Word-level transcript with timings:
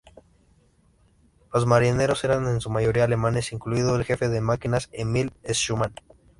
Los 1.53 1.67
marineros 1.67 2.23
eran 2.23 2.47
en 2.47 2.59
su 2.59 2.71
mayoría 2.71 3.03
alemanes 3.03 3.51
incluido 3.53 3.95
el 3.95 4.03
jefe 4.03 4.29
de 4.29 4.41
máquinas 4.41 4.89
Emil 4.91 5.31
Schumann. 5.47 5.93